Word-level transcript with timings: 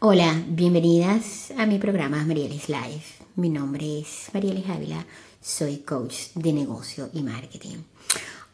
Hola, 0.00 0.44
bienvenidas 0.46 1.52
a 1.58 1.66
mi 1.66 1.80
programa 1.80 2.24
Marielis 2.24 2.68
Live. 2.68 3.02
Mi 3.34 3.48
nombre 3.48 3.98
es 3.98 4.30
Marielis 4.32 4.68
Ávila, 4.68 5.04
soy 5.42 5.78
coach 5.78 6.28
de 6.36 6.52
negocio 6.52 7.10
y 7.12 7.22
marketing. 7.24 7.78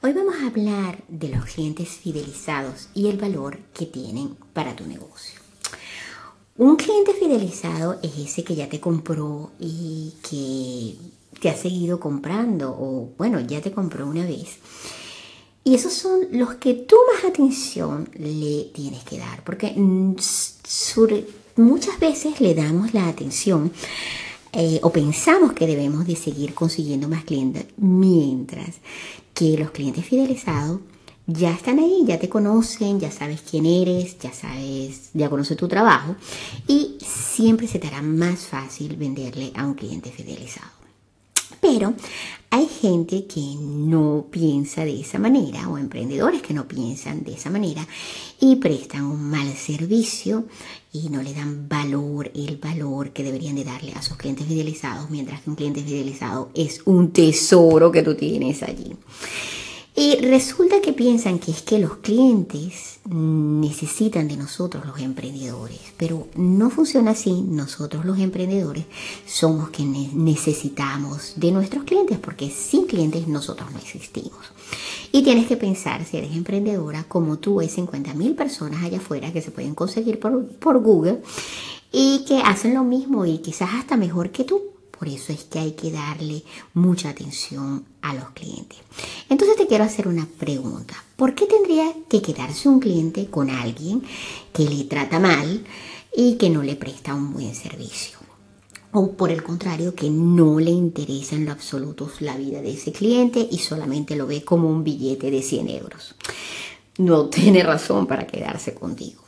Hoy 0.01 0.15
vamos 0.15 0.37
a 0.37 0.46
hablar 0.46 1.04
de 1.07 1.29
los 1.29 1.45
clientes 1.45 1.91
fidelizados 1.91 2.88
y 2.95 3.09
el 3.09 3.19
valor 3.19 3.59
que 3.75 3.85
tienen 3.85 4.37
para 4.54 4.75
tu 4.75 4.87
negocio. 4.87 5.38
Un 6.57 6.76
cliente 6.76 7.12
fidelizado 7.12 7.99
es 8.03 8.17
ese 8.17 8.42
que 8.42 8.54
ya 8.54 8.71
te 8.71 8.81
compró 8.81 9.51
y 9.61 10.15
que 10.26 10.97
te 11.42 11.51
ha 11.51 11.56
seguido 11.58 12.01
comprando 12.01 12.71
o 12.71 13.13
bueno, 13.19 13.38
ya 13.40 13.61
te 13.61 13.71
compró 13.71 14.06
una 14.06 14.24
vez. 14.24 14.61
Y 15.65 15.74
esos 15.74 15.94
son 15.94 16.28
los 16.33 16.56
que 16.56 16.74
tú 16.74 16.97
más 17.12 17.24
atención 17.24 18.09
le 18.15 18.70
tienes 18.74 19.02
que 19.05 19.19
dar, 19.19 19.42
porque 19.45 19.73
mm, 19.74 20.15
muchas 21.56 21.98
veces 21.98 22.41
le 22.43 22.55
damos 22.55 22.93
la 22.93 23.09
atención 23.09 23.73
eh, 24.53 24.79
o 24.83 24.92
pensamos 24.92 25.55
que 25.55 25.66
debemos 25.66 26.06
de 26.06 26.16
seguir 26.16 26.53
consiguiendo 26.53 27.09
más 27.09 27.25
clientes, 27.25 27.65
mientras 27.79 28.77
que 29.33 29.56
los 29.56 29.70
clientes 29.70 30.05
fidelizados 30.05 30.80
ya 31.27 31.51
están 31.53 31.78
ahí, 31.78 32.05
ya 32.05 32.19
te 32.19 32.28
conocen, 32.28 33.01
ya 33.01 33.11
sabes 33.11 33.41
quién 33.41 33.65
eres, 33.65 34.19
ya 34.19 34.33
sabes, 34.33 35.11
ya 35.15 35.31
conoce 35.31 35.56
tu 35.56 35.67
trabajo 35.67 36.15
y 36.69 36.98
siempre 37.01 37.67
se 37.67 37.78
te 37.78 37.89
hará 37.89 38.03
más 38.03 38.41
fácil 38.47 38.97
venderle 38.97 39.51
a 39.56 39.67
un 39.67 39.75
cliente 39.75 40.11
fidelizado. 40.11 40.84
Pero 41.74 41.92
hay 42.51 42.69
gente 42.69 43.27
que 43.27 43.56
no 43.59 44.27
piensa 44.30 44.84
de 44.84 45.01
esa 45.01 45.19
manera 45.19 45.69
o 45.69 45.77
emprendedores 45.77 46.41
que 46.41 46.55
no 46.55 46.69
piensan 46.69 47.24
de 47.24 47.34
esa 47.34 47.50
manera 47.50 47.84
y 48.38 48.55
prestan 48.56 49.02
un 49.02 49.28
mal 49.28 49.52
servicio 49.55 50.45
y 50.92 51.09
no 51.09 51.20
le 51.20 51.34
dan 51.34 51.69
valor, 51.69 52.30
el 52.33 52.59
valor 52.59 53.11
que 53.11 53.25
deberían 53.25 53.56
de 53.56 53.64
darle 53.64 53.92
a 53.94 54.03
sus 54.03 54.16
clientes 54.16 54.47
fidelizados, 54.47 55.11
mientras 55.11 55.41
que 55.41 55.50
un 55.50 55.56
cliente 55.56 55.83
fidelizado 55.83 56.50
es 56.55 56.81
un 56.84 57.11
tesoro 57.11 57.91
que 57.91 58.05
tú 58.05 58.14
tienes 58.14 58.62
allí. 58.62 58.94
Y 59.97 60.17
resulta 60.17 60.81
que 60.81 60.92
piensan 60.92 61.39
que 61.39 61.53
es 61.53 61.62
que 61.62 61.78
los 61.78 61.98
clientes 61.98 62.98
necesitan 63.09 64.27
de 64.27 64.37
nosotros 64.37 64.84
los 64.87 64.98
emprendedores, 64.98 65.78
pero 65.97 66.27
no 66.34 66.69
funciona 66.70 67.12
así. 67.12 67.42
Nosotros 67.42 68.05
los 68.05 68.19
emprendedores 68.19 68.87
somos 69.25 69.70
quienes 69.70 70.12
necesitamos 70.12 71.34
de 71.37 71.53
nuestros 71.53 71.84
clientes, 71.84 72.19
porque 72.19 72.50
sin 72.50 72.87
clientes 72.87 73.28
nosotros 73.28 73.70
no 73.70 73.78
existimos. 73.78 74.41
Y 75.12 75.22
tienes 75.22 75.47
que 75.47 75.56
pensar, 75.56 76.05
si 76.05 76.17
eres 76.17 76.34
emprendedora, 76.34 77.05
como 77.05 77.39
tú, 77.39 77.61
hay 77.61 77.69
50 77.69 78.15
mil 78.15 78.34
personas 78.34 78.83
allá 78.83 78.98
afuera 78.98 79.33
que 79.33 79.42
se 79.42 79.53
pueden 79.53 79.77
conseguir 79.77 80.19
por, 80.19 80.45
por 80.56 80.81
Google 80.81 81.22
y 81.92 82.25
que 82.27 82.39
hacen 82.39 82.75
lo 82.75 82.83
mismo 82.83 83.27
y 83.27 83.39
quizás 83.39 83.70
hasta 83.75 83.97
mejor 83.97 84.31
que 84.31 84.42
tú. 84.42 84.73
Por 84.98 85.09
eso 85.09 85.33
es 85.33 85.45
que 85.45 85.59
hay 85.59 85.73
que 85.73 85.91
darle 85.91 86.45
mucha 86.73 87.11
atención 87.11 87.84
a 88.03 88.14
los 88.14 88.31
clientes. 88.31 88.78
Entonces 89.28 89.56
te 89.56 89.67
quiero 89.67 89.84
hacer 89.84 90.09
una 90.09 90.27
pregunta. 90.39 90.95
¿Por 91.17 91.34
qué 91.34 91.47
tendría 91.47 91.92
que 92.09 92.23
quedarse 92.23 92.69
un 92.69 92.81
cliente 92.81 93.27
con 93.27 93.50
alguien 93.50 94.03
que 94.53 94.65
le 94.65 94.84
trata 94.84 95.19
mal 95.19 95.65
y 96.17 96.37
que 96.37 96.50
no 96.50 96.62
le 96.62 96.77
presta 96.77 97.15
un 97.15 97.33
buen 97.33 97.55
servicio? 97.55 98.19
O 98.92 99.12
por 99.12 99.33
el 99.33 99.42
contrario, 99.42 99.95
que 99.97 100.09
no 100.09 100.61
le 100.61 100.70
interesa 100.70 101.34
en 101.34 101.47
lo 101.47 101.53
absoluto 101.53 102.09
la 102.20 102.37
vida 102.37 102.62
de 102.62 102.75
ese 102.75 102.92
cliente 102.92 103.47
y 103.50 103.59
solamente 103.59 104.15
lo 104.15 104.27
ve 104.28 104.45
como 104.45 104.70
un 104.70 104.84
billete 104.84 105.33
de 105.33 105.42
100 105.42 105.69
euros. 105.69 106.15
No 106.98 107.27
tiene 107.31 107.65
razón 107.65 108.06
para 108.06 108.27
quedarse 108.27 108.75
contigo. 108.75 109.22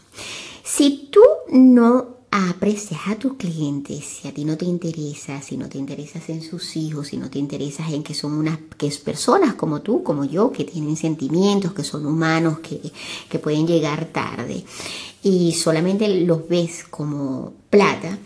Si 0.62 1.08
tú 1.10 1.20
no 1.50 2.16
aprecias 2.36 3.00
a 3.06 3.16
tus 3.16 3.34
clientes, 3.34 4.04
si 4.04 4.28
a 4.28 4.34
ti 4.34 4.44
no 4.44 4.58
te 4.58 4.66
interesa, 4.66 5.40
si 5.40 5.56
no 5.56 5.68
te 5.68 5.78
interesas 5.78 6.28
en 6.28 6.42
sus 6.42 6.76
hijos, 6.76 7.08
si 7.08 7.16
no 7.16 7.30
te 7.30 7.38
interesas 7.38 7.90
en 7.92 8.02
que 8.02 8.12
son 8.12 8.32
unas 8.32 8.58
que 8.76 8.86
es 8.86 8.98
personas 8.98 9.54
como 9.54 9.80
tú, 9.80 10.02
como 10.02 10.24
yo, 10.24 10.52
que 10.52 10.64
tienen 10.64 10.96
sentimientos, 10.96 11.72
que 11.72 11.82
son 11.82 12.04
humanos, 12.04 12.58
que, 12.58 12.80
que 13.28 13.38
pueden 13.38 13.66
llegar 13.66 14.06
tarde, 14.12 14.64
y 15.22 15.52
solamente 15.52 16.08
los 16.24 16.46
ves 16.46 16.84
como 16.90 17.54
plata, 17.70 18.18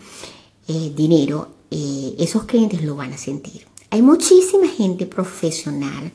eh, 0.67 0.91
dinero, 0.93 1.47
eh, 1.71 2.15
esos 2.19 2.43
clientes 2.43 2.83
lo 2.83 2.95
van 2.95 3.13
a 3.13 3.17
sentir. 3.17 3.70
Hay 3.93 4.01
muchísima 4.01 4.69
gente 4.69 5.05
profesional 5.05 6.13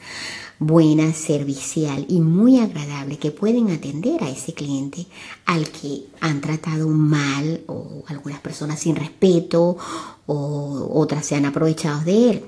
buena, 0.58 1.12
servicial 1.12 2.06
y 2.08 2.20
muy 2.20 2.58
agradable 2.58 3.18
que 3.18 3.30
pueden 3.30 3.70
atender 3.70 4.24
a 4.24 4.30
ese 4.30 4.54
cliente 4.54 5.04
al 5.44 5.68
que 5.68 6.04
han 6.20 6.40
tratado 6.40 6.88
mal 6.88 7.60
o 7.66 8.02
algunas 8.06 8.40
personas 8.40 8.80
sin 8.80 8.96
respeto 8.96 9.76
o 10.24 10.90
otras 10.94 11.26
se 11.26 11.34
han 11.34 11.44
aprovechado 11.44 12.00
de 12.00 12.30
él. 12.30 12.44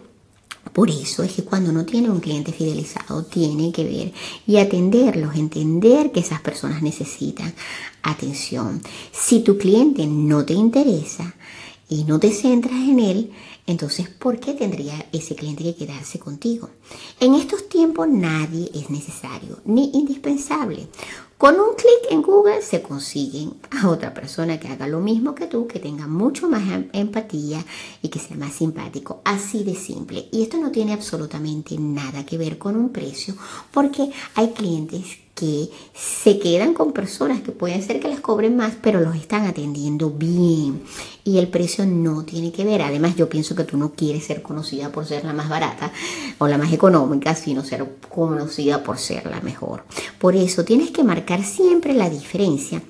Por 0.72 0.88
eso 0.88 1.22
es 1.22 1.32
que 1.32 1.44
cuando 1.44 1.72
no 1.72 1.84
tiene 1.84 2.08
un 2.08 2.20
cliente 2.20 2.52
fidelizado, 2.52 3.22
tiene 3.24 3.70
que 3.70 3.84
ver 3.84 4.12
y 4.46 4.56
atenderlos, 4.56 5.36
entender 5.36 6.10
que 6.10 6.20
esas 6.20 6.40
personas 6.40 6.82
necesitan 6.82 7.52
atención. 8.02 8.80
Si 9.12 9.40
tu 9.40 9.58
cliente 9.58 10.06
no 10.06 10.46
te 10.46 10.54
interesa 10.54 11.34
y 11.88 12.04
no 12.04 12.18
te 12.18 12.32
centras 12.32 12.74
en 12.74 13.00
él, 13.00 13.32
entonces, 13.66 14.08
¿por 14.08 14.40
qué 14.40 14.54
tendría 14.54 15.06
ese 15.12 15.34
cliente 15.34 15.62
que 15.62 15.74
quedarse 15.74 16.18
contigo? 16.18 16.70
En 17.20 17.34
estos 17.34 17.68
tiempos 17.68 18.08
nadie 18.08 18.70
es 18.74 18.88
necesario 18.88 19.58
ni 19.64 19.90
indispensable. 19.92 20.88
Con 21.36 21.60
un 21.60 21.76
clic 21.76 22.10
en 22.10 22.22
Google 22.22 22.62
se 22.62 22.82
consiguen 22.82 23.54
a 23.70 23.88
otra 23.88 24.12
persona 24.12 24.58
que 24.58 24.68
haga 24.68 24.88
lo 24.88 24.98
mismo 24.98 25.34
que 25.34 25.46
tú, 25.46 25.68
que 25.68 25.78
tenga 25.78 26.08
mucho 26.08 26.48
más 26.48 26.62
em-, 26.68 26.88
empatía 26.92 27.64
y 28.02 28.08
que 28.08 28.18
sea 28.18 28.36
más 28.36 28.54
simpático. 28.54 29.20
Así 29.24 29.62
de 29.62 29.76
simple. 29.76 30.28
Y 30.32 30.42
esto 30.42 30.56
no 30.56 30.72
tiene 30.72 30.94
absolutamente 30.94 31.76
nada 31.78 32.26
que 32.26 32.38
ver 32.38 32.58
con 32.58 32.74
un 32.74 32.88
precio, 32.88 33.36
porque 33.70 34.10
hay 34.34 34.50
clientes 34.50 35.18
que 35.38 35.70
se 35.94 36.38
quedan 36.38 36.74
con 36.74 36.92
personas 36.92 37.42
que 37.42 37.52
pueden 37.52 37.82
ser 37.82 38.00
que 38.00 38.08
les 38.08 38.20
cobren 38.20 38.56
más, 38.56 38.74
pero 38.82 39.00
los 39.00 39.14
están 39.14 39.46
atendiendo 39.46 40.10
bien. 40.10 40.82
Y 41.24 41.38
el 41.38 41.48
precio 41.48 41.86
no 41.86 42.24
tiene 42.24 42.50
que 42.50 42.64
ver. 42.64 42.82
Además, 42.82 43.14
yo 43.14 43.28
pienso 43.28 43.54
que 43.54 43.64
tú 43.64 43.76
no 43.76 43.92
quieres 43.92 44.24
ser 44.24 44.42
conocida 44.42 44.90
por 44.90 45.06
ser 45.06 45.24
la 45.24 45.32
más 45.32 45.48
barata 45.48 45.92
o 46.38 46.48
la 46.48 46.58
más 46.58 46.72
económica, 46.72 47.34
sino 47.34 47.62
ser 47.62 47.98
conocida 48.08 48.82
por 48.82 48.98
ser 48.98 49.26
la 49.26 49.40
mejor. 49.40 49.84
Por 50.18 50.34
eso 50.34 50.64
tienes 50.64 50.90
que 50.90 51.04
marcar 51.04 51.44
siempre 51.44 51.94
la 51.94 52.10
diferencia 52.10 52.82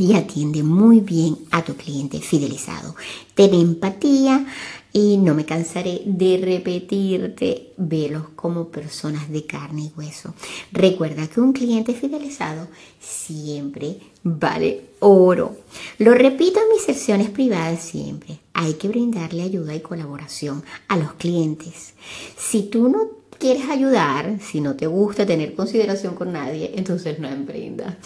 y 0.00 0.14
atiende 0.14 0.62
muy 0.62 1.00
bien 1.00 1.36
a 1.50 1.62
tu 1.62 1.76
cliente 1.76 2.20
fidelizado. 2.20 2.96
Ten 3.34 3.52
empatía 3.54 4.46
y 4.92 5.18
no 5.18 5.34
me 5.34 5.44
cansaré 5.44 6.02
de 6.04 6.40
repetirte, 6.42 7.72
velos 7.76 8.24
como 8.34 8.68
personas 8.68 9.30
de 9.30 9.46
carne 9.46 9.82
y 9.82 9.92
hueso. 9.96 10.34
Recuerda 10.72 11.28
que 11.28 11.40
un 11.40 11.52
cliente 11.52 11.94
fidelizado 11.94 12.66
siempre 12.98 13.98
vale 14.22 14.86
oro. 15.00 15.56
Lo 15.98 16.14
repito 16.14 16.60
en 16.60 16.74
mis 16.74 16.82
sesiones 16.82 17.30
privadas 17.30 17.82
siempre. 17.82 18.38
Hay 18.54 18.74
que 18.74 18.88
brindarle 18.88 19.42
ayuda 19.42 19.74
y 19.74 19.80
colaboración 19.80 20.64
a 20.88 20.96
los 20.96 21.12
clientes. 21.12 21.94
Si 22.36 22.62
tú 22.62 22.88
no 22.88 23.20
quieres 23.40 23.68
ayudar, 23.70 24.38
si 24.40 24.60
no 24.60 24.76
te 24.76 24.86
gusta 24.86 25.24
tener 25.24 25.54
consideración 25.54 26.14
con 26.14 26.32
nadie, 26.32 26.72
entonces 26.76 27.18
no 27.18 27.28
emprendas. 27.28 27.96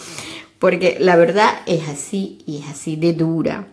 Porque 0.59 0.97
la 0.99 1.15
verdad 1.15 1.53
es 1.65 1.87
así 1.87 2.39
y 2.45 2.57
es 2.57 2.69
así 2.69 2.95
de 2.95 3.13
dura. 3.13 3.67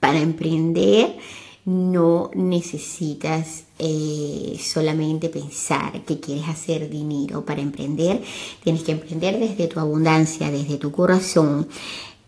Para 0.00 0.20
emprender 0.20 1.16
no 1.64 2.30
necesitas 2.34 3.64
eh, 3.78 4.58
solamente 4.60 5.28
pensar 5.28 6.04
que 6.04 6.18
quieres 6.18 6.48
hacer 6.48 6.90
dinero 6.90 7.44
para 7.44 7.60
emprender. 7.60 8.20
Tienes 8.64 8.82
que 8.82 8.92
emprender 8.92 9.38
desde 9.38 9.68
tu 9.68 9.78
abundancia, 9.78 10.50
desde 10.50 10.76
tu 10.78 10.90
corazón. 10.90 11.68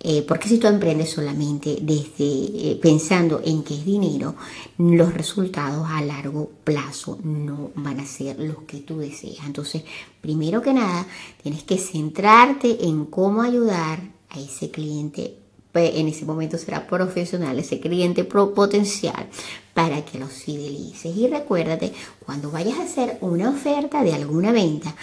Eh, 0.07 0.23
porque 0.29 0.51
si 0.51 0.59
tú 0.59 0.67
emprendes 0.67 1.09
solamente 1.11 1.79
desde 1.81 2.13
eh, 2.19 2.79
pensando 2.81 3.41
en 3.43 3.63
qué 3.63 3.73
es 3.73 3.87
dinero, 3.87 4.35
los 4.77 5.15
resultados 5.15 5.89
a 5.89 6.03
largo 6.03 6.51
plazo 6.63 7.19
no 7.25 7.71
van 7.75 8.01
a 8.01 8.05
ser 8.05 8.39
los 8.39 8.65
que 8.67 8.81
tú 8.81 8.99
deseas. 8.99 9.47
Entonces, 9.47 9.83
primero 10.21 10.61
que 10.61 10.75
nada, 10.75 11.07
tienes 11.43 11.63
que 11.63 11.79
centrarte 11.79 12.85
en 12.85 13.07
cómo 13.07 13.41
ayudar 13.41 14.01
a 14.29 14.39
ese 14.39 14.71
cliente 14.71 15.39
en 15.77 16.07
ese 16.07 16.25
momento 16.25 16.57
será 16.57 16.87
profesional, 16.87 17.59
ese 17.59 17.81
cliente 17.81 18.25
potencial 18.25 19.27
para 19.73 20.05
que 20.05 20.19
los 20.19 20.31
fidelices. 20.33 21.17
Y 21.17 21.27
recuérdate, 21.27 21.93
cuando 22.25 22.51
vayas 22.51 22.79
a 22.79 22.85
hacer 22.85 23.19
una 23.21 23.51
oferta 23.51 24.05
de 24.05 24.15
alguna 24.15 24.53
venta, 24.53 24.95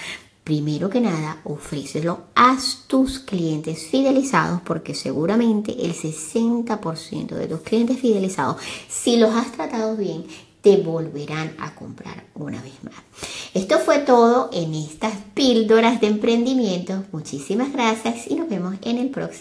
primero 0.44 0.90
que 0.90 1.02
nada, 1.02 1.42
ofrécelo 1.44 2.22
a 2.36 2.58
tus 2.88 3.20
clientes 3.20 3.88
fidelizados 3.88 4.62
porque 4.62 4.96
seguramente 4.96 5.86
el 5.86 5.94
60% 5.94 7.28
de 7.36 7.48
tus 7.48 7.62
clientes 7.62 8.00
fidelizados, 8.00 8.58
si 8.90 9.18
los 9.18 9.34
has 9.34 9.52
tratado 9.52 9.96
bien, 9.96 10.26
te 10.62 10.78
volverán 10.78 11.56
a 11.60 11.74
comprar 11.76 12.26
una 12.36 12.62
vez 12.62 12.74
más. 12.84 12.94
Esto 13.54 13.80
fue 13.80 14.00
todo 14.00 14.50
en 14.54 14.74
estas 14.76 15.14
píldoras 15.34 16.00
de 16.00 16.08
emprendimiento. 16.08 17.04
Muchísimas 17.12 17.74
gracias 17.74 18.30
y 18.30 18.36
nos 18.36 18.48
vemos 18.48 18.76
en 18.84 18.98
el 18.98 19.10
próximo. 19.10 19.40